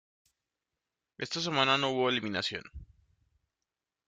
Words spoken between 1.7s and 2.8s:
no hubo eliminación.